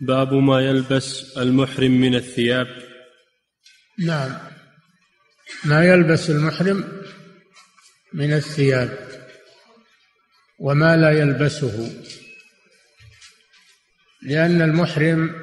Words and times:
باب 0.00 0.34
ما 0.34 0.60
يلبس 0.60 1.38
المحرم 1.38 1.90
من 1.90 2.14
الثياب. 2.14 2.66
نعم. 3.98 4.38
ما 5.64 5.84
يلبس 5.84 6.30
المحرم 6.30 7.02
من 8.12 8.32
الثياب 8.32 8.98
وما 10.58 10.96
لا 10.96 11.10
يلبسه. 11.10 12.04
لأن 14.22 14.62
المحرم 14.62 15.34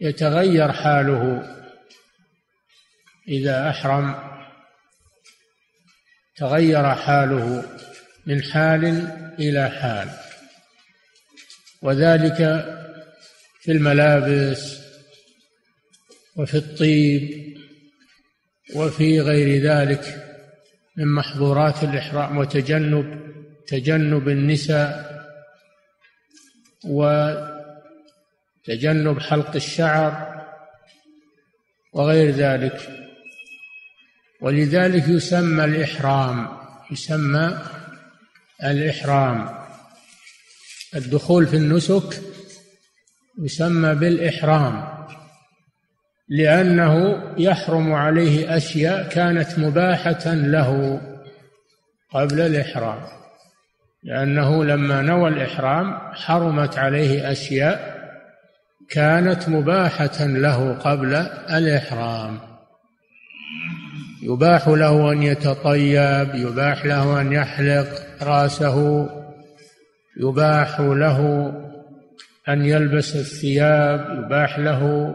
يتغير 0.00 0.72
حاله 0.72 1.42
إذا 3.28 3.70
أحرم. 3.70 4.30
تغير 6.36 6.94
حاله 6.94 7.64
من 8.26 8.42
حال 8.42 8.84
إلى 9.38 9.70
حال. 9.70 10.10
وذلك 11.82 12.40
في 13.60 13.72
الملابس 13.72 14.80
وفي 16.36 16.54
الطيب 16.54 17.40
وفي 18.74 19.20
غير 19.20 19.62
ذلك 19.62 20.26
من 20.96 21.14
محظورات 21.14 21.84
الإحرام 21.84 22.38
وتجنب 22.38 23.30
تجنب 23.66 24.28
النساء 24.28 25.10
وتجنب 28.64 29.20
حلق 29.20 29.54
الشعر 29.54 30.40
وغير 31.92 32.30
ذلك. 32.30 33.06
ولذلك 34.40 35.08
يسمى 35.08 35.64
الإحرام 35.64 36.58
يسمى 36.90 37.58
الإحرام. 38.64 39.60
الدخول 40.94 41.46
في 41.46 41.56
النسك 41.56 42.29
يسمى 43.40 43.94
بالإحرام 43.94 45.00
لأنه 46.28 47.22
يحرم 47.38 47.92
عليه 47.92 48.56
أشياء 48.56 49.08
كانت 49.08 49.58
مباحة 49.58 50.34
له 50.34 51.00
قبل 52.10 52.40
الإحرام. 52.40 53.00
لأنه 54.04 54.64
لما 54.64 55.02
نوى 55.02 55.28
الإحرام 55.28 55.98
حرمت 56.12 56.78
عليه 56.78 57.32
أشياء 57.32 58.00
كانت 58.90 59.48
مباحة 59.48 60.26
له 60.26 60.72
قبل 60.74 61.14
الإحرام. 61.50 62.38
يباح 64.22 64.68
له 64.68 65.12
أن 65.12 65.22
يتطيب 65.22 66.34
يباح 66.34 66.84
له 66.84 67.20
أن 67.20 67.32
يحلق 67.32 67.88
رأسه 68.22 69.08
يباح 70.20 70.80
له 70.80 71.52
أن 72.52 72.64
يلبس 72.64 73.16
الثياب 73.16 74.18
يباح 74.18 74.58
له 74.58 75.14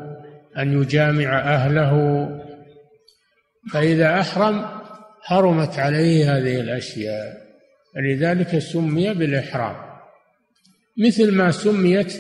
أن 0.58 0.81
يجامع 0.81 1.39
أهله. 1.39 2.30
فإذا 3.73 4.19
أحرم 4.19 4.66
حرمت 5.22 5.80
عليه 5.80 6.38
هذه 6.38 6.59
الأشياء. 6.61 7.45
لذلك 7.95 8.59
سمي 8.59 9.13
بالإحرام. 9.13 9.75
مثل 10.97 11.36
ما 11.36 11.52
سميت 11.52 12.13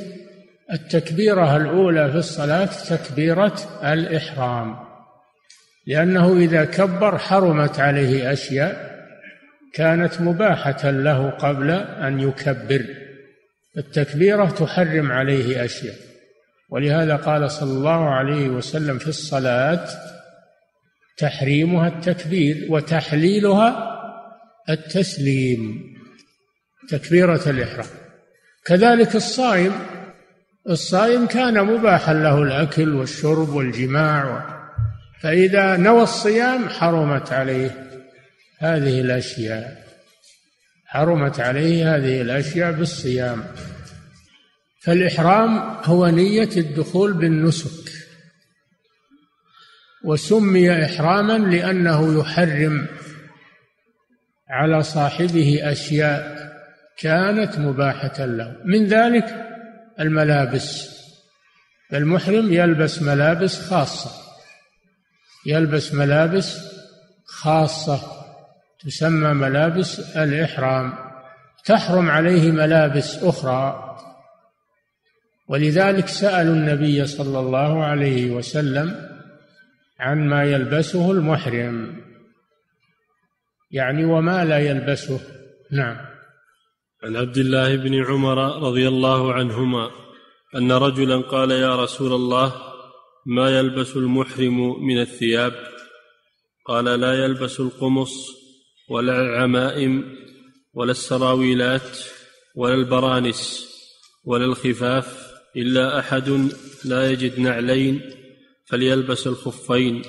التكبيرة 0.71 1.57
الأولى 1.57 2.11
في 2.11 2.17
الصلاة 2.17 2.69
تكبيرة 2.89 3.55
الإحرام. 3.83 4.75
لأنه 5.87 6.37
إذا 6.37 6.65
كبر 6.65 7.17
حرمت 7.17 7.79
عليه 7.79 8.33
أشياء 8.33 8.95
كانت 9.73 10.21
مباحة 10.21 10.91
له 10.91 11.29
قبل 11.29 11.71
أن 11.71 12.19
يكبر. 12.19 13.04
التكبيرة 13.77 14.49
تحرم 14.49 15.11
عليه 15.11 15.65
أشياء. 15.65 15.95
ولهذا 16.69 17.15
قال 17.15 17.51
صلى 17.51 17.71
الله 17.71 18.09
عليه 18.09 18.49
وسلم 18.49 18.97
في 18.97 19.07
الصلاة 19.07 19.87
تحريمها 21.17 21.87
التكبير 21.87 22.67
وتحليلها 22.69 23.91
التسليم 24.69 25.83
تكبيرة 26.89 27.49
الإحرام. 27.49 27.87
كذلك 28.65 29.15
الصائم 29.15 29.73
الصائم 30.69 31.27
كان 31.27 31.65
مباحا 31.65 32.13
له 32.13 32.43
الأكل 32.43 32.95
والشرب 32.95 33.49
والجماع 33.49 34.55
فإذا 35.21 35.77
نوى 35.77 36.03
الصيام 36.03 36.69
حرمت 36.69 37.33
عليه 37.33 37.87
هذه 38.59 39.01
الأشياء. 39.01 39.84
حرمت 40.95 41.39
عليه 41.39 41.95
هذه 41.95 42.21
الأشياء 42.21 42.71
بالصيام. 42.71 43.43
فالإحرام 44.81 45.57
هو 45.83 46.07
نية 46.07 46.49
الدخول 46.57 47.13
بالنسك 47.13 47.91
وسمي 50.03 50.85
إحراما 50.85 51.37
لأنه 51.37 52.19
يحرم 52.19 52.87
على 54.49 54.83
صاحبه 54.83 55.59
أشياء 55.63 56.51
كانت 56.97 57.59
مباحة 57.59 58.25
له. 58.25 58.55
من 58.65 58.85
ذلك 58.85 59.25
الملابس. 59.99 60.95
المحرم 61.93 62.53
يلبس 62.53 63.01
ملابس 63.01 63.61
خاصة 63.69 64.11
يلبس 65.45 65.93
ملابس 65.93 66.57
خاصة. 67.25 68.24
تسمى 68.85 69.33
ملابس 69.33 69.99
الإحرام. 70.17 70.93
تحرم 71.65 72.09
عليه 72.09 72.51
ملابس 72.51 73.23
أخرى. 73.23 73.95
ولذلك 75.47 76.07
سألوا 76.07 76.53
النبي 76.53 77.05
صلى 77.05 77.39
الله 77.39 77.83
عليه 77.83 78.31
وسلم 78.31 79.09
عن 79.99 80.27
ما 80.27 80.43
يلبسه 80.43 81.11
المحرم. 81.11 82.01
يعني 83.71 84.05
وما 84.05 84.45
لا 84.45 84.59
يلبسه. 84.59 85.19
نعم. 85.71 85.97
عن 87.03 87.15
عبد 87.15 87.37
الله 87.37 87.75
بن 87.75 88.03
عمر 88.03 88.37
رضي 88.67 88.87
الله 88.87 89.33
عنهما 89.33 89.91
أن 90.55 90.71
رجلا 90.71 91.21
قال 91.21 91.51
يا 91.51 91.75
رسول 91.75 92.13
الله 92.13 92.53
ما 93.25 93.49
يلبس 93.49 93.95
المحرم 93.95 94.85
من 94.87 95.01
الثياب؟ 95.01 95.53
قال 96.65 96.85
لا 96.85 97.13
يلبس 97.13 97.59
القمص 97.59 98.44
ولا 98.89 99.21
العمائم 99.21 100.15
ولا 100.73 100.91
السراويلات 100.91 101.97
ولا 102.55 102.73
البرانس 102.73 103.67
ولا 104.25 104.45
الخفاف 104.45 105.35
إلا 105.55 105.99
أحد 105.99 106.49
لا 106.85 107.11
يجد 107.11 107.39
نعلين 107.39 108.01
فليلبس 108.65 109.27
الخفين 109.27 110.01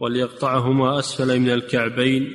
وليقطعهما 0.00 0.98
أسفل 0.98 1.40
من 1.40 1.50
الكعبين 1.50 2.32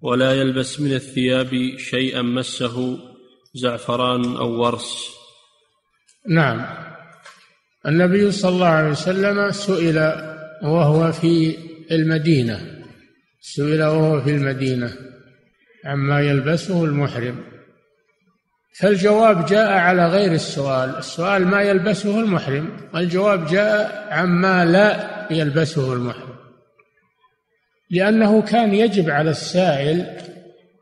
ولا 0.00 0.34
يلبس 0.34 0.80
من 0.80 0.92
الثياب 0.92 1.76
شيئا 1.78 2.22
مسه 2.22 2.98
زعفران 3.54 4.36
أو 4.36 4.60
ورس. 4.60 5.08
نعم. 6.28 6.66
النبي 7.86 8.32
صلى 8.32 8.50
الله 8.50 8.66
عليه 8.66 8.90
وسلم 8.90 9.50
سئل 9.50 9.98
وهو 10.62 11.12
في 11.12 11.56
المدينة. 11.90 12.81
سئل 13.42 13.82
وهو 13.82 14.20
في 14.20 14.30
المدينة 14.30 14.92
عما 15.84 16.20
يلبسه 16.20 16.84
المحرم. 16.84 17.44
فالجواب 18.74 19.46
جاء 19.46 19.72
على 19.72 20.08
غير 20.08 20.32
السؤال 20.32 20.96
السؤال 20.96 21.46
ما 21.46 21.62
يلبسه 21.62 22.20
المحرم 22.20 22.76
والجواب 22.94 23.46
جاء 23.46 24.08
عما 24.10 24.64
لا 24.64 25.26
يلبسه 25.30 25.92
المحرم. 25.92 26.32
لأنه 27.90 28.42
كان 28.42 28.74
يجب 28.74 29.10
على 29.10 29.30
السائل 29.30 30.06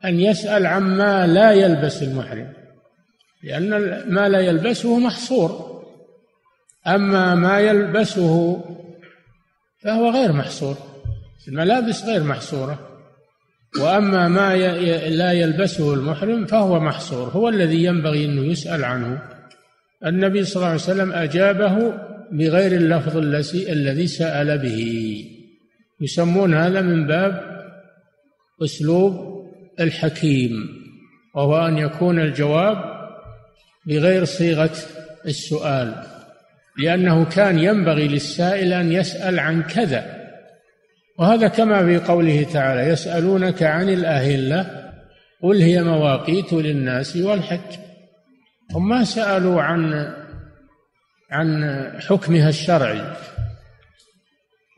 أن 0.05 0.19
يسأل 0.19 0.65
عما 0.65 1.27
لا 1.27 1.51
يلبس 1.51 2.03
المحرم 2.03 2.53
لأن 3.43 3.69
ما 4.13 4.29
لا 4.29 4.39
يلبسه 4.39 4.99
محصور. 4.99 5.71
أما 6.87 7.35
ما 7.35 7.59
يلبسه 7.59 8.63
فهو 9.83 10.09
غير 10.09 10.31
محصور. 10.31 10.90
الملابس 11.47 12.05
غير 12.05 12.23
محصورة. 12.23 12.87
وأما 13.79 14.27
ما 14.27 14.57
لا 15.09 15.31
يلبسه 15.31 15.93
المحرم 15.93 16.45
فهو 16.45 16.79
محصور 16.79 17.29
هو 17.29 17.49
الذي 17.49 17.83
ينبغي 17.83 18.25
أنه 18.25 18.41
يسأل 18.41 18.83
عنه. 18.83 19.21
النبي 20.05 20.43
صلى 20.43 20.55
الله 20.55 20.67
عليه 20.67 20.81
وسلم 20.81 21.11
أجابه 21.11 21.93
بغير 22.31 22.71
اللفظ 22.71 23.17
الذي 23.69 24.07
سأل 24.07 24.57
به. 24.57 25.25
يسمون 26.01 26.53
هذا 26.53 26.81
من 26.81 27.07
باب 27.07 27.61
أسلوب 28.63 29.41
الحكيم 29.79 30.81
وهو 31.35 31.67
أن 31.67 31.77
يكون 31.77 32.19
الجواب 32.19 32.77
بغير 33.85 34.25
صيغة 34.25 34.71
السؤال 35.25 36.03
لأنه 36.77 37.25
كان 37.25 37.59
ينبغي 37.59 38.07
للسائل 38.07 38.73
أن 38.73 38.91
يسأل 38.91 39.39
عن 39.39 39.63
كذا. 39.63 40.20
وهذا 41.21 41.47
كما 41.47 41.85
في 41.85 41.97
قوله 41.97 42.43
تعالى 42.53 42.81
يسألونك 42.81 43.63
عن 43.63 43.89
الأهلة 43.89 44.91
قل 45.43 45.61
هي 45.61 45.83
مواقيت 45.83 46.53
للناس 46.53 47.17
والحج 47.17 47.77
هم 48.71 48.89
ما 48.89 49.03
سألوا 49.03 49.61
عن 49.61 50.11
عن 51.31 51.81
حكمها 52.07 52.49
الشرعي 52.49 53.01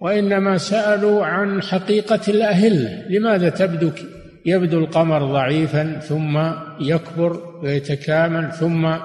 وإنما 0.01 0.57
سألوا 0.57 1.25
عن 1.25 1.62
حقيقة 1.62 2.19
الأهلة. 2.28 3.06
لماذا 3.10 3.50
تبدو 3.50 3.92
يبدو 4.46 4.80
القمر 4.80 5.25
ضعيفا 5.25 6.00
ثم 6.00 6.51
يكبر 6.80 7.60
ويتكامل 7.63 8.51
ثم 8.51 8.96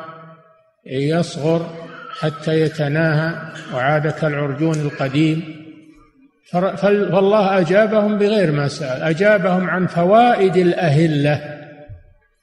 يصغر 0.86 1.74
حتى 2.20 2.60
يتناهى 2.60 3.52
وعاد 3.74 4.08
كالعرجون 4.08 4.74
القديم؟ 4.74 5.67
فالله 6.52 7.58
أجابهم 7.58 8.18
بغير 8.18 8.52
ما 8.52 8.68
سأل. 8.68 9.02
أجابهم 9.02 9.70
عن 9.70 9.86
فوائد 9.86 10.56
الأهلة 10.56 11.58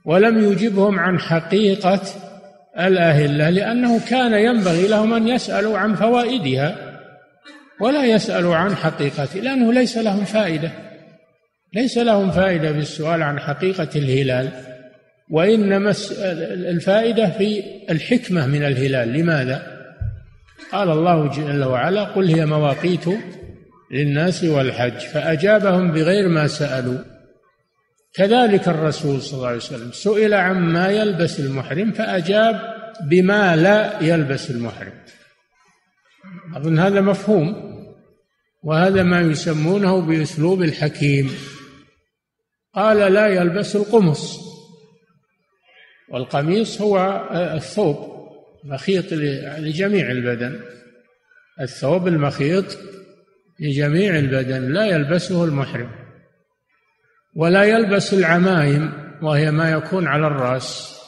ولم 0.05 0.51
يجبهم 0.51 0.99
عن 0.99 1.19
حقيقة 1.19 2.01
الأهلة 2.79 3.49
لأنه 3.49 3.99
كان 4.09 4.33
ينبغي 4.33 4.87
لهم 4.87 5.13
أن 5.13 5.27
يسألوا 5.27 5.77
عن 5.77 5.95
فوائدها 5.95 6.75
ولا 7.81 8.05
يسألوا 8.05 8.55
عن 8.55 8.75
حقيقته 8.75 9.39
لأنه 9.39 9.73
ليس 9.73 9.97
لهم 9.97 10.25
فائدة. 10.25 10.71
ليس 11.73 11.97
لهم 11.97 12.31
فائدة 12.31 12.71
بالسؤال 12.71 13.23
عن 13.23 13.39
حقيقة 13.39 13.89
الهلال 13.95 14.49
وإنما 15.31 15.93
الفائدة 16.51 17.29
في 17.29 17.63
الحكمة 17.89 18.47
من 18.47 18.63
الهلال. 18.63 19.13
لماذا؟ 19.13 19.75
قال 20.71 20.89
الله 20.89 21.27
جل 21.29 21.63
وعلا 21.63 22.03
قل 22.03 22.27
هي 22.27 22.45
مواقيت 22.45 23.05
للناس 23.91 24.43
والحج 24.43 24.97
فأجابهم 24.97 25.91
بغير 25.91 26.29
ما 26.29 26.47
سألوا. 26.47 26.97
كذلك 28.13 28.67
الرسول 28.67 29.21
صلى 29.21 29.37
الله 29.37 29.47
عليه 29.47 29.57
وسلم 29.57 29.91
سئل 29.91 30.33
عما 30.33 30.91
يلبس 30.91 31.39
المحرم 31.39 31.91
فأجاب 31.91 32.75
بما 33.01 33.55
لا 33.55 34.01
يلبس 34.01 34.51
المحرم. 34.51 34.93
أظن 36.55 36.79
هذا 36.79 37.01
مفهوم 37.01 37.75
وهذا 38.63 39.03
ما 39.03 39.21
يسمونه 39.21 40.01
بأسلوب 40.01 40.61
الحكيم. 40.61 41.31
قال 42.73 43.13
لا 43.13 43.27
يلبس 43.27 43.75
القمص. 43.75 44.39
والقميص 46.09 46.81
هو 46.81 47.27
الثوب 47.31 48.15
مخيط 48.63 49.13
لجميع 49.59 50.11
البدن. 50.11 50.59
الثوب 51.61 52.07
المخيط 52.07 52.77
لجميع 53.59 54.15
البدن 54.15 54.73
لا 54.73 54.85
يلبسه 54.85 55.45
المحرم. 55.45 55.91
ولا 57.35 57.63
يلبس 57.63 58.13
العمايم 58.13 58.93
وهي 59.21 59.51
ما 59.51 59.71
يكون 59.71 60.07
على 60.07 60.27
الرأس. 60.27 60.99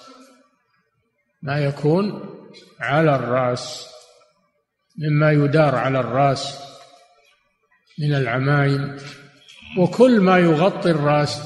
ما 1.42 1.60
يكون 1.60 2.30
على 2.80 3.16
الرأس. 3.16 3.88
مما 4.98 5.32
يدار 5.32 5.76
على 5.76 6.00
الرأس 6.00 6.60
من 8.00 8.14
العمايم. 8.16 8.98
وكل 9.78 10.20
ما 10.20 10.38
يغطي 10.38 10.92
الرأس 10.92 11.42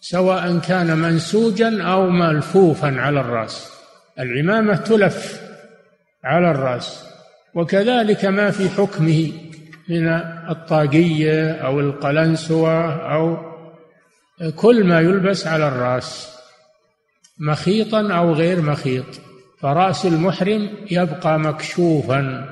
سواء 0.00 0.58
كان 0.58 0.98
منسوجا 0.98 1.82
أو 1.82 2.10
ملفوفا 2.10 3.00
على 3.00 3.20
الرأس. 3.20 3.70
العمامة 4.18 4.76
تلف 4.76 5.40
على 6.24 6.50
الرأس. 6.50 7.04
وكذلك 7.54 8.24
ما 8.24 8.50
في 8.50 8.68
حكمه. 8.68 9.49
من 9.90 10.08
الطاقية 10.50 11.52
أو 11.52 11.80
القلنسوة 11.80 12.92
أو 13.14 13.36
كل 14.56 14.84
ما 14.84 15.00
يلبس 15.00 15.46
على 15.46 15.68
الرأس 15.68 16.36
مخيطا 17.38 18.12
أو 18.12 18.32
غير 18.32 18.62
مخيط. 18.62 19.20
فرأس 19.60 20.06
المحرم 20.06 20.70
يبقى 20.90 21.38
مكشوفا. 21.38 22.48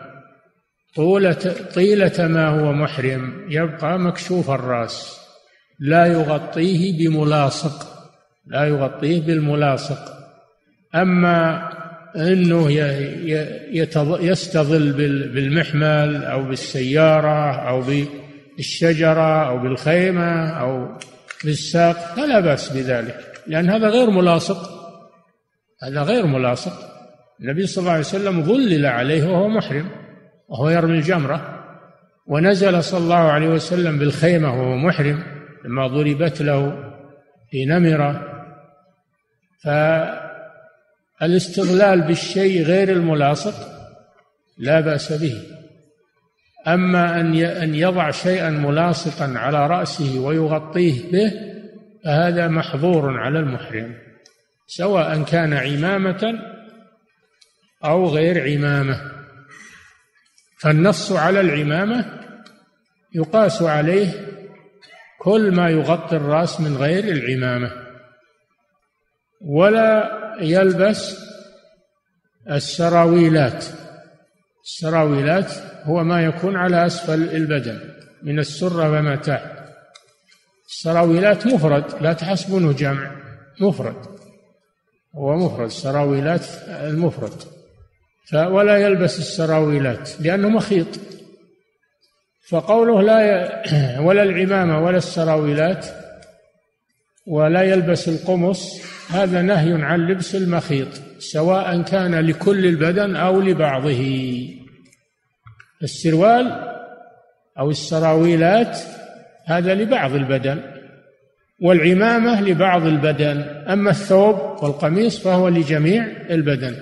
طولة 0.96 1.54
طيلة 1.74 2.28
ما 2.28 2.48
هو 2.48 2.72
محرم 2.72 3.46
يبقى 3.48 3.98
مكشوف 3.98 4.50
الرأس. 4.50 5.18
لا 5.80 6.06
يغطيه 6.06 6.98
بملاصق 6.98 7.98
لا 8.46 8.64
يغطيه 8.64 9.20
بالملاصق. 9.20 9.98
أما 10.94 11.68
أنه 12.16 12.70
يستظل 14.20 14.92
بالمحمل 15.32 16.24
أو 16.24 16.42
بالسيارة 16.42 17.68
أو 17.68 17.82
بالشجرة 18.56 19.48
أو 19.48 19.58
بالخيمة 19.58 20.48
أو 20.50 20.98
بالساق 21.44 22.14
فلا 22.16 22.40
بأس 22.40 22.72
بذلك 22.72 23.32
لأن 23.46 23.70
هذا 23.70 23.88
غير 23.88 24.10
ملاصق 24.10 24.70
هذا 25.82 26.02
غير 26.02 26.26
ملاصق. 26.26 26.72
النبي 27.40 27.66
صلى 27.66 27.82
الله 27.82 27.92
عليه 27.92 28.00
وسلم 28.00 28.42
ظلل 28.42 28.86
عليه 28.86 29.24
وهو 29.24 29.48
محرم 29.48 29.88
وهو 30.48 30.70
يرمي 30.70 30.98
الجمرة 30.98 31.64
ونزل 32.26 32.84
صلى 32.84 33.00
الله 33.00 33.16
عليه 33.16 33.48
وسلم 33.48 33.98
بالخيمة 33.98 34.48
وهو 34.48 34.76
محرم 34.76 35.22
لما 35.64 35.86
ضربت 35.86 36.42
له 36.42 36.92
في 37.50 37.64
نمرة. 37.64 38.24
فالاستغلال 41.20 42.00
بالشيء 42.00 42.62
غير 42.62 42.92
الملاصق 42.92 43.54
لا 44.58 44.80
بأس 44.80 45.12
به. 45.12 45.42
أما 46.66 47.20
أن 47.20 47.36
أن 47.36 47.74
يضع 47.74 48.10
شيئا 48.10 48.50
ملاصقا 48.50 49.38
على 49.38 49.66
رأسه 49.66 50.20
ويغطيه 50.20 51.10
به 51.12 51.32
فهذا 52.04 52.48
محظور 52.48 53.20
على 53.20 53.38
المحرم 53.38 53.94
سواء 54.66 55.22
كان 55.22 55.52
عمامة 55.52 56.38
أو 57.84 58.08
غير 58.08 58.52
عمامة. 58.52 59.00
فالنص 60.58 61.12
على 61.12 61.40
العمامة 61.40 62.04
يقاس 63.14 63.62
عليه 63.62 64.28
كل 65.18 65.52
ما 65.52 65.70
يغطي 65.70 66.16
الرأس 66.16 66.60
من 66.60 66.76
غير 66.76 67.04
العمامة 67.04 67.72
ولا 69.40 70.17
يلبس 70.40 71.18
السراويلات. 72.50 73.64
السراويلات 74.64 75.52
هو 75.84 76.04
ما 76.04 76.24
يكون 76.24 76.56
على 76.56 76.86
أسفل 76.86 77.22
البدن 77.22 77.80
من 78.22 78.38
السرة 78.38 78.90
وما 78.90 79.16
تحت 79.16 79.58
السراويلات 80.68 81.46
مفرد 81.46 81.84
لا 82.00 82.12
تحسبونه 82.12 82.72
جمع 82.72 83.10
مفرد. 83.60 83.96
هو 85.14 85.36
مفرد 85.36 85.66
السراويلات 85.66 86.46
المفرد. 86.68 87.32
ولا 88.34 88.76
يلبس 88.76 89.18
السراويلات 89.18 90.20
لأنه 90.20 90.48
مخيط. 90.48 90.86
فقوله 92.48 93.02
لا 93.02 93.20
ي... 93.20 93.48
ولا 94.06 94.22
العمامة 94.22 94.84
ولا 94.84 94.96
السراويلات 94.96 95.86
ولا 97.28 97.62
يلبس 97.62 98.08
القمص 98.08 98.82
هذا 99.10 99.42
نهي 99.42 99.82
عن 99.82 100.06
لبس 100.06 100.34
المخيط 100.34 100.88
سواء 101.18 101.82
كان 101.82 102.14
لكل 102.14 102.66
البدن 102.66 103.16
أو 103.16 103.40
لبعضه. 103.40 104.02
السروال 105.82 106.74
أو 107.58 107.70
السراويلات 107.70 108.78
هذا 109.44 109.74
لبعض 109.74 110.14
البدن 110.14 110.60
والعمامة 111.60 112.40
لبعض 112.42 112.86
البدن 112.86 113.40
أما 113.68 113.90
الثوب 113.90 114.62
والقميص 114.62 115.18
فهو 115.18 115.48
لجميع 115.48 116.06
البدن. 116.30 116.74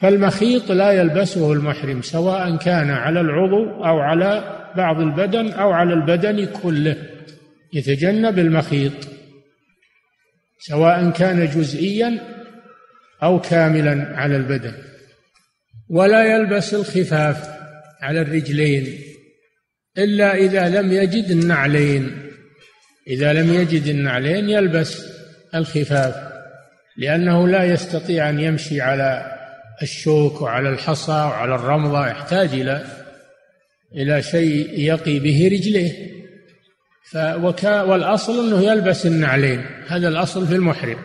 فالمخيط 0.00 0.72
لا 0.72 0.92
يلبسه 0.92 1.52
المحرم 1.52 2.02
سواء 2.02 2.56
كان 2.56 2.90
على 2.90 3.20
العضو 3.20 3.84
أو 3.84 3.98
على 3.98 4.58
بعض 4.76 5.00
البدن 5.00 5.50
أو 5.50 5.70
على 5.70 5.94
البدن 5.94 6.44
كله 6.62 6.96
يتجنب 7.72 8.38
المخيط. 8.38 8.92
سواء 10.66 11.10
كان 11.10 11.46
جزئيا 11.46 12.18
أو 13.22 13.40
كاملا 13.40 14.16
على 14.16 14.36
البدن. 14.36 14.74
ولا 15.88 16.24
يلبس 16.24 16.74
الخفاف 16.74 17.48
على 18.00 18.20
الرجلين 18.20 18.98
إلا 19.98 20.34
إذا 20.34 20.68
لم 20.68 20.92
يجد 20.92 21.30
النعلين. 21.30 22.30
إذا 23.08 23.32
لم 23.32 23.54
يجد 23.54 23.86
النعلين 23.86 24.50
يلبس 24.50 25.04
الخفاف 25.54 26.32
لأنه 26.96 27.48
لا 27.48 27.64
يستطيع 27.64 28.30
أن 28.30 28.40
يمشي 28.40 28.80
على 28.80 29.38
الشوك 29.82 30.42
وعلى 30.42 30.68
الحصى 30.68 31.12
وعلى 31.12 31.54
الرمضة 31.54 32.06
يحتاج 32.06 32.48
إلى 32.48 32.84
إلى 33.94 34.22
شيء 34.22 34.80
يقي 34.80 35.18
به 35.18 35.48
رجليه. 35.52 36.21
فوكا 37.10 37.82
والأصل 37.82 38.46
أنه 38.46 38.62
يلبس 38.62 39.06
النعلين. 39.06 39.64
هذا 39.86 40.08
الأصل 40.08 40.46
في 40.46 40.54
المحرم. 40.54 40.98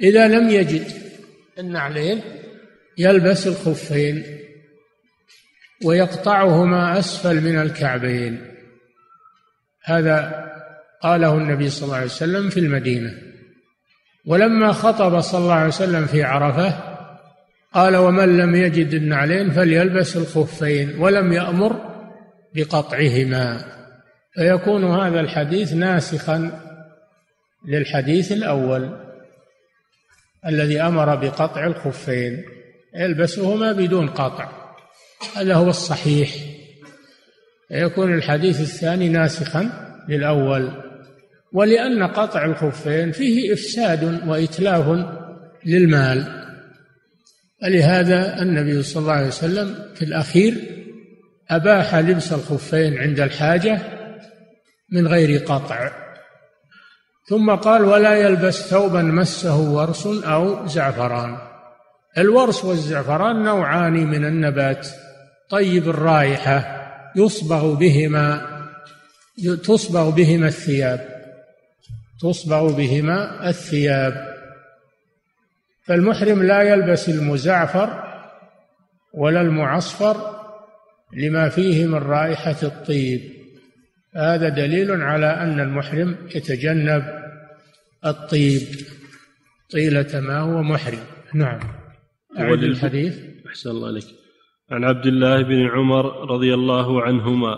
إذا 0.00 0.28
لم 0.28 0.50
يجد 0.50 0.84
النعلين 1.58 2.20
يلبس 2.98 3.46
الخفين 3.46 4.24
ويقطعهما 5.84 6.98
أسفل 6.98 7.40
من 7.40 7.58
الكعبين. 7.58 8.46
هذا 9.84 10.44
قاله 11.02 11.34
النبي 11.34 11.70
صلى 11.70 11.84
الله 11.84 11.96
عليه 11.96 12.06
وسلم 12.06 12.50
في 12.50 12.60
المدينة. 12.60 13.14
ولما 14.26 14.72
خطب 14.72 15.20
صلى 15.20 15.40
الله 15.40 15.54
عليه 15.54 15.68
وسلم 15.68 16.06
في 16.06 16.22
عرفة 16.22 16.92
قال 17.72 17.96
ومن 17.96 18.36
لم 18.36 18.54
يجد 18.54 18.94
النعلين 18.94 19.50
فليلبس 19.50 20.16
الخفين 20.16 20.98
ولم 20.98 21.32
يأمر 21.32 21.80
بقطعهما. 22.54 23.64
فيكون 24.34 24.84
هذا 24.84 25.20
الحديث 25.20 25.72
ناسخا 25.72 26.60
للحديث 27.68 28.32
الأول 28.32 28.98
الذي 30.46 30.80
أمر 30.80 31.14
بقطع 31.14 31.66
الخفين. 31.66 32.44
يلبسهما 32.94 33.72
بدون 33.72 34.08
قطع 34.08 34.48
هذا 35.36 35.54
هو 35.54 35.68
الصحيح. 35.68 36.30
يكون 37.70 38.14
الحديث 38.14 38.60
الثاني 38.60 39.08
ناسخا 39.08 39.70
للأول. 40.08 40.70
ولأن 41.52 42.02
قطع 42.02 42.44
الخفين 42.44 43.12
فيه 43.12 43.52
إفساد 43.52 44.28
وإتلاف 44.28 45.06
للمال. 45.66 46.42
فلهذا 47.62 48.42
النبي 48.42 48.82
صلى 48.82 49.00
الله 49.00 49.12
عليه 49.12 49.26
وسلم 49.26 49.74
في 49.94 50.02
الأخير 50.04 50.54
أباح 51.50 51.94
لبس 51.94 52.32
الخفين 52.32 52.98
عند 52.98 53.20
الحاجة 53.20 54.01
من 54.92 55.06
غير 55.06 55.44
قطع. 55.44 55.90
ثم 57.28 57.50
قال 57.50 57.84
ولا 57.84 58.14
يلبس 58.14 58.70
ثوبا 58.70 59.02
مسه 59.02 59.56
ورس 59.56 60.06
أو 60.06 60.66
زعفران. 60.66 61.36
الورس 62.18 62.64
والزعفران 62.64 63.42
نوعان 63.42 63.92
من 63.92 64.24
النبات. 64.24 64.88
طيب 65.50 65.88
الرائحة 65.88 66.82
يصبغ 67.16 67.74
بهما 67.74 68.46
تصبغ 69.64 70.10
بهما 70.10 70.46
الثياب. 70.46 71.08
تصبغ 72.20 72.72
بهما 72.72 73.48
الثياب. 73.48 74.32
فالمحرم 75.86 76.42
لا 76.42 76.62
يلبس 76.62 77.08
المزعفر 77.08 78.02
ولا 79.14 79.40
المعصفر 79.40 80.40
لما 81.16 81.48
فيه 81.48 81.86
من 81.86 81.98
رائحة 81.98 82.56
الطيب. 82.62 83.31
هذا 84.16 84.48
دليل 84.48 85.02
على 85.02 85.26
أن 85.26 85.60
المحرم 85.60 86.16
يتجنب 86.34 87.02
الطيب. 88.06 88.62
طيلة 89.72 90.20
ما 90.20 90.38
هو 90.38 90.62
محرم. 90.62 91.04
نعم. 91.34 91.60
أعد 92.38 92.62
الحديث. 92.62 93.18
أحسن 93.46 93.70
الله 93.70 93.88
عليك. 93.88 94.04
عن 94.70 94.84
عبد 94.84 95.06
الله 95.06 95.42
بن 95.42 95.68
عمر 95.68 96.30
رضي 96.30 96.54
الله 96.54 97.02
عنهما 97.02 97.56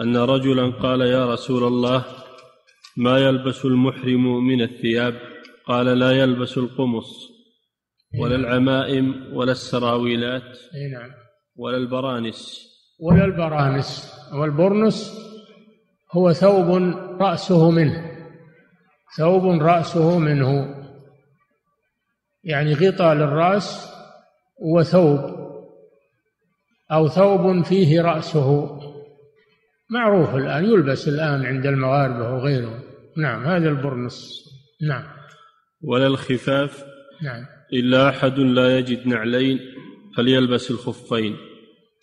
أن 0.00 0.16
رجلا 0.16 0.70
قال 0.70 1.00
يا 1.00 1.32
رسول 1.32 1.64
الله 1.64 2.04
ما 2.96 3.18
يلبس 3.18 3.64
المحرم 3.64 4.46
من 4.46 4.62
الثياب؟ 4.62 5.14
قال 5.66 5.86
لا 5.98 6.10
يلبس 6.10 6.58
القمص 6.58 7.06
ولا 8.20 8.36
العمائم 8.36 9.14
ولا 9.32 9.52
السراويلات 9.52 10.58
أي 10.74 10.88
نعم. 10.92 11.10
ولا 11.56 11.76
البرانس. 11.76 12.68
ولا 13.00 13.24
البرانس. 13.24 14.12
والبرنس 14.32 15.24
هو 16.16 16.32
ثوب 16.32 16.70
رأسه 17.20 17.70
منه 17.70 18.14
ثوب 19.16 19.62
رأسه 19.62 20.18
منه. 20.18 20.74
يعني 22.44 22.74
غطاء 22.74 23.14
للرأس 23.14 23.92
وثوب 24.60 25.20
أو 26.92 27.08
ثوب 27.08 27.64
فيه 27.64 28.02
رأسه. 28.02 28.80
معروف 29.90 30.34
الآن 30.34 30.64
يلبس 30.64 31.08
الآن 31.08 31.46
عند 31.46 31.66
المغاربة 31.66 32.34
وغيرهم 32.34 32.80
نعم 33.16 33.44
هذا 33.44 33.68
البرنس 33.68 34.44
نعم. 34.88 35.04
ولا 35.82 36.06
الخفاف. 36.06 36.84
نعم. 37.22 37.46
إلا 37.72 38.08
أحد 38.08 38.38
لا 38.38 38.78
يجد 38.78 39.06
نعلين 39.06 39.60
فليلبس 40.16 40.70
الخفين 40.70 41.36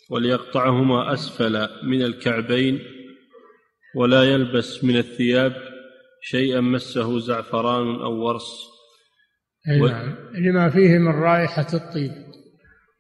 وليقطعهما 0.09 1.13
أسفل 1.13 1.67
من 1.83 2.01
الكعبين. 2.01 2.79
ولا 3.95 4.23
يلبس 4.23 4.83
من 4.83 4.97
الثياب 4.97 5.53
شيئا 6.21 6.61
مسه 6.61 7.19
زعفران 7.19 8.01
أو 8.01 8.13
ورس. 8.13 8.71
و... 9.81 9.87
نعم. 9.87 10.15
لما 10.33 10.69
فيه 10.69 10.97
من 10.97 11.11
رائحة 11.11 11.67
الطيب. 11.73 12.11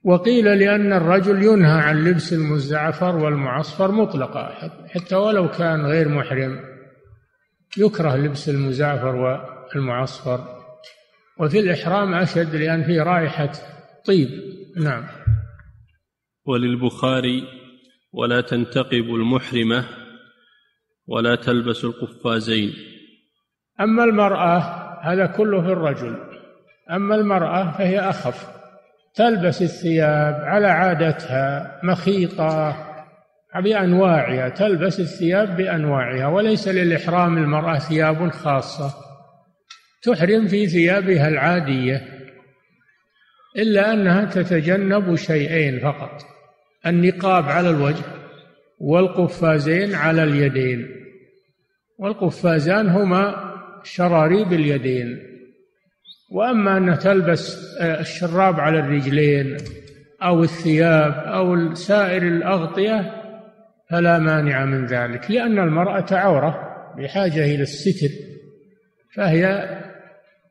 وقيل 0.03 0.45
لأن 0.45 0.93
الرجل 0.93 1.43
ينهى 1.43 1.81
عن 1.81 2.03
لبس 2.03 2.33
المزعفر 2.33 3.15
والمعصفر 3.15 3.91
مطلقا 3.91 4.73
حتى 4.87 5.15
ولو 5.15 5.49
كان 5.49 5.85
غير 5.85 6.09
محرم. 6.09 6.59
يكره 7.77 8.15
لبس 8.15 8.49
المزعفر 8.49 9.15
والمعصفر. 9.15 10.61
وفي 11.39 11.59
الإحرام 11.59 12.13
أشد 12.13 12.55
لأن 12.55 12.83
فيه 12.83 13.03
رائحة 13.03 13.51
طيب. 14.05 14.29
نعم. 14.77 15.07
وللبخاري 16.45 17.43
ولا 18.13 18.41
تنتقب 18.41 19.15
المحرمة 19.15 20.00
ولا 21.11 21.35
تلبس 21.35 21.83
القفازين. 21.83 22.73
أما 23.79 24.03
المرأة 24.03 24.57
هذا 25.01 25.25
كله 25.25 25.61
في 25.61 25.67
الرجل. 25.67 26.17
أما 26.91 27.15
المرأة 27.15 27.71
فهي 27.71 27.99
أخف. 27.99 28.47
تلبس 29.15 29.61
الثياب 29.61 30.33
على 30.33 30.67
عادتها 30.67 31.79
مخيطة 31.83 32.75
بأنواعها. 33.55 34.49
تلبس 34.49 34.99
الثياب 34.99 35.57
بأنواعها 35.57 36.27
وليس 36.27 36.67
للإحرام 36.67 37.37
المرأة 37.37 37.79
ثياب 37.79 38.29
خاصة. 38.29 38.93
تحرم 40.03 40.47
في 40.47 40.67
ثيابها 40.67 41.27
العادية 41.27 42.01
إلا 43.57 43.93
أنها 43.93 44.25
تتجنب 44.25 45.15
شيئين 45.15 45.79
فقط 45.79 46.21
النقاب 46.85 47.43
على 47.43 47.69
الوجه 47.69 48.03
والقفازين 48.79 49.95
على 49.95 50.23
اليدين. 50.23 51.00
والقفازان 52.01 52.89
هما 52.89 53.51
شراريب 53.83 54.53
اليدين 54.53 55.19
وأما 56.31 56.77
أن 56.77 56.99
تلبس 56.99 57.57
الشراب 57.81 58.59
على 58.59 58.79
الرجلين 58.79 59.57
أو 60.23 60.43
الثياب 60.43 61.13
أو 61.13 61.73
سائر 61.73 62.23
الأغطية 62.23 63.11
فلا 63.89 64.19
مانع 64.19 64.65
من 64.65 64.85
ذلك 64.85 65.31
لأن 65.31 65.59
المرأة 65.59 66.05
عورة 66.11 66.59
بحاجة 66.97 67.45
إلى 67.45 67.61
الستر 67.61 68.09
فهي 69.15 69.69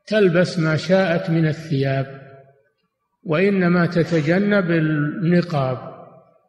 تلبس 0.06 0.58
ما 0.58 0.76
شاءت 0.76 1.30
من 1.30 1.46
الثياب 1.46 2.20
وإنما 3.24 3.86
تتجنب 3.86 4.70
النقاب 4.70 5.78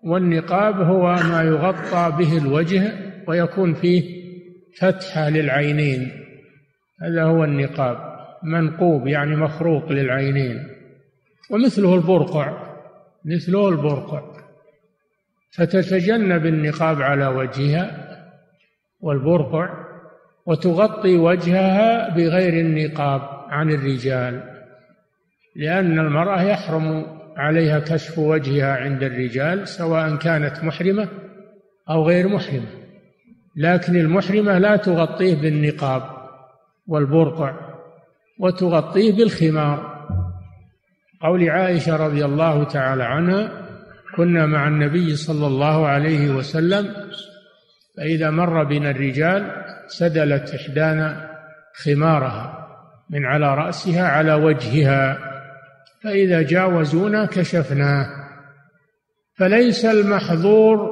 والنقاب 0.03 0.75
هو 0.81 1.15
ما 1.15 1.43
يغطى 1.43 2.15
به 2.17 2.37
الوجه 2.37 2.93
ويكون 3.27 3.73
فيه 3.73 4.20
فتحة 4.77 5.29
للعينين. 5.29 6.11
هذا 7.01 7.23
هو 7.23 7.43
النقاب 7.43 7.97
منقوب 8.43 9.07
يعني 9.07 9.35
مخروق 9.35 9.91
للعينين. 9.91 10.67
ومثله 11.51 11.95
البرقع 11.95 12.77
مثله 13.25 13.69
البرقع. 13.69 14.31
فتتجنب 15.51 16.45
النقاب 16.45 17.01
على 17.01 17.27
وجهها 17.27 18.07
والبرقع 19.01 19.69
وتغطي 20.45 21.17
وجهها 21.17 22.09
بغير 22.09 22.53
النقاب 22.53 23.21
عن 23.49 23.71
الرجال 23.71 24.43
لأن 25.55 25.99
المرأة 25.99 26.41
يحرم 26.41 27.05
عليها 27.37 27.79
كشف 27.79 28.19
وجهها 28.19 28.75
عند 28.75 29.03
الرجال 29.03 29.67
سواء 29.67 30.15
كانت 30.15 30.63
محرمة 30.63 31.07
أو 31.89 32.07
غير 32.07 32.27
محرمة. 32.27 32.80
لكن 33.55 33.95
المحرمة 33.95 34.57
لا 34.57 34.75
تغطيه 34.75 35.35
بالنقاب 35.35 36.03
والبرقع 36.87 37.53
وتغطيه 38.39 39.13
بالخمار. 39.13 39.91
قول 41.21 41.49
عائشة 41.49 41.95
رضي 41.95 42.25
الله 42.25 42.63
تعالى 42.63 43.03
عنها 43.03 43.51
كنا 44.15 44.45
مع 44.45 44.67
النبي 44.67 45.15
صلى 45.15 45.47
الله 45.47 45.87
عليه 45.87 46.29
وسلم 46.29 46.93
فإذا 47.97 48.29
مر 48.29 48.63
بنا 48.63 48.91
الرجال 48.91 49.63
سدلت 49.87 50.55
إحدانا 50.55 51.31
خمارها 51.73 52.67
من 53.09 53.25
على 53.25 53.55
رأسها 53.55 54.07
على 54.07 54.33
وجهها 54.33 55.17
فإذا 56.03 56.41
جاوزونا 56.41 57.25
كشفناه. 57.25 58.07
فليس 59.35 59.85
المحظور 59.85 60.90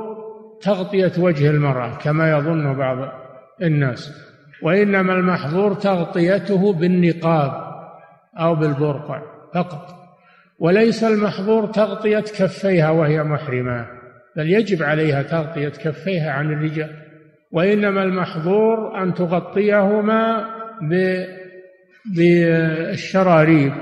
تغطية 0.61 1.11
وجه 1.17 1.49
المرأة 1.49 1.97
كما 1.97 2.31
يظن 2.31 2.73
بعض 2.73 2.97
الناس 3.61 4.29
وإنما 4.63 5.13
المحظور 5.13 5.73
تغطيته 5.73 6.73
بالنقاب 6.73 7.69
أو 8.39 8.55
بالبرقع 8.55 9.21
فقط. 9.53 9.95
وليس 10.59 11.03
المحظور 11.03 11.65
تغطية 11.65 12.19
كفيها 12.19 12.89
وهي 12.89 13.23
محرمة 13.23 13.87
بل 14.35 14.49
يجب 14.49 14.83
عليها 14.83 15.21
تغطية 15.21 15.69
كفيها 15.69 16.31
عن 16.31 16.53
الرجال. 16.53 16.89
وإنما 17.51 18.03
المحظور 18.03 19.03
أن 19.03 19.13
تغطيهما 19.13 20.45
بالشراريب 22.15 23.73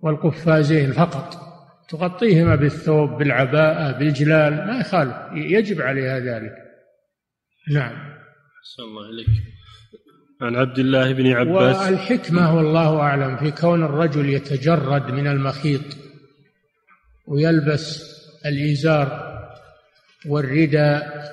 والقفازين 0.00 0.92
فقط. 0.92 1.49
تغطيهما 1.90 2.54
بالثوب 2.54 3.10
بالعباءة 3.10 3.98
بالجلال 3.98 4.66
ما 4.66 4.80
يخالف 4.80 5.16
يجب 5.34 5.80
عليها 5.82 6.18
ذلك. 6.18 6.52
نعم. 7.70 7.92
أحسن 8.60 8.82
الله 8.82 9.10
إليك. 9.10 9.26
عن 10.42 10.56
عبد 10.56 10.78
الله 10.78 11.12
بن 11.12 11.26
عباس. 11.32 11.76
والحكمة 11.76 12.56
والله 12.56 13.00
أعلم 13.00 13.36
في 13.36 13.50
كون 13.50 13.84
الرجل 13.84 14.28
يتجرد 14.28 15.10
من 15.10 15.26
المخيط 15.26 15.82
ويلبس 17.26 18.02
الإزار 18.46 19.30
والرداء 20.26 21.30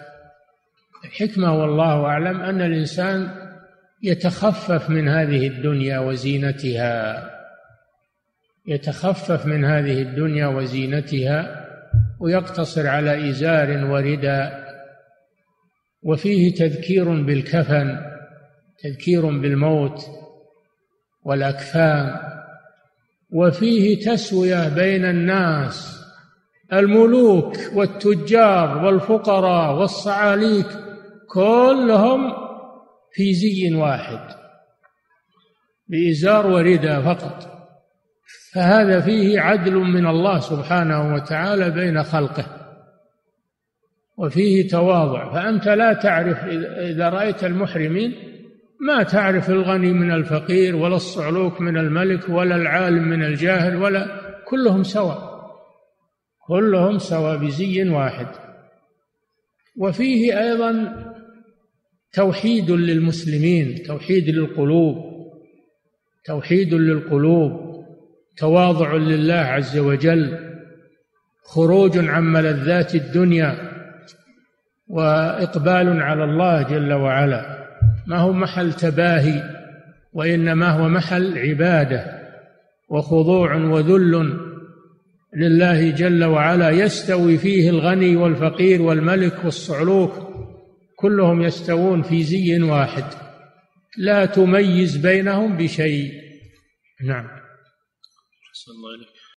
الحكمة 1.05 1.59
والله 1.59 2.05
أعلم 2.05 2.41
أن 2.41 2.61
الإنسان 2.61 3.29
يتخفف 4.03 4.89
من 4.89 5.07
هذه 5.07 5.47
الدنيا 5.47 5.99
وزينتها. 5.99 7.36
يتخفف 8.67 9.45
من 9.45 9.65
هذه 9.65 10.01
الدنيا 10.01 10.47
وزينتها 10.47 11.67
ويقتصر 12.19 12.87
على 12.87 13.29
إزار 13.29 13.85
ورداء. 13.85 14.67
وفيه 16.03 16.55
تذكير 16.55 17.21
بالكفن 17.21 17.97
تذكير 18.83 19.25
بالموت 19.25 20.01
والأكفان. 21.23 22.19
وفيه 23.29 23.99
تسوية 23.99 24.69
بين 24.75 25.05
الناس 25.05 26.03
الملوك 26.73 27.57
والتجار 27.73 28.85
والفقراء 28.85 29.79
والصعاليك 29.79 30.67
كلهم 31.29 32.33
في 33.11 33.33
زي 33.33 33.75
واحد 33.75 34.35
بإزار 35.87 36.47
ورداء 36.47 37.01
فقط. 37.01 37.56
فهذا 38.53 39.01
فيه 39.01 39.39
عدل 39.39 39.75
من 39.75 40.07
الله 40.07 40.39
سبحانه 40.39 41.13
وتعالى 41.13 41.69
بين 41.69 42.03
خلقه 42.03 42.45
وفيه 44.17 44.67
تواضع. 44.67 45.33
فأنت 45.33 45.67
لا 45.67 45.93
تعرف 45.93 46.43
إذا 46.79 47.09
رأيت 47.09 47.43
المحرمين 47.43 48.15
ما 48.87 49.03
تعرف 49.03 49.49
الغني 49.49 49.93
من 49.93 50.11
الفقير 50.11 50.75
ولا 50.75 50.95
الصعلوك 50.95 51.61
من 51.61 51.77
الملك 51.77 52.29
ولا 52.29 52.55
العالم 52.55 53.03
من 53.03 53.23
الجاهل 53.23 53.75
ولا 53.75 54.07
كلهم 54.47 54.83
سواء 54.83 55.37
كلهم 56.47 56.97
سواء 56.97 57.37
بزي 57.37 57.89
واحد. 57.89 58.27
وفيه 59.77 60.39
أيضا 60.39 60.95
توحيد 62.13 62.71
للمسلمين 62.71 63.83
توحيد 63.83 64.29
للقلوب 64.29 64.95
توحيد 66.25 66.73
للقلوب. 66.73 67.66
تواضع 68.37 68.93
لله 68.93 69.33
عز 69.33 69.77
وجل 69.77 70.37
خروج 71.43 71.97
عن 71.97 72.23
ملذات 72.23 72.95
الدنيا 72.95 73.57
وإقبال 74.87 76.01
على 76.01 76.23
الله 76.23 76.61
جل 76.61 76.93
وعلا. 76.93 77.67
ما 78.07 78.17
هو 78.17 78.33
محل 78.33 78.73
تباهي 78.73 79.43
وإنما 80.13 80.69
هو 80.69 80.89
محل 80.89 81.37
عبادة 81.37 82.05
وخضوع 82.89 83.55
وذل 83.55 84.39
لله 85.35 85.91
جل 85.91 86.23
وعلا. 86.23 86.69
يستوي 86.69 87.37
فيه 87.37 87.69
الغني 87.69 88.15
والفقير 88.15 88.81
والملك 88.81 89.45
والصعلوك 89.45 90.13
كلهم 90.95 91.41
يستوون 91.41 92.01
في 92.01 92.23
زي 92.23 92.63
واحد. 92.63 93.03
لا 93.97 94.25
تميز 94.25 94.97
بينهم 94.97 95.57
بشيء. 95.57 96.11
نعم. 97.03 97.36
الله 98.67 98.95
إليك 98.95 99.09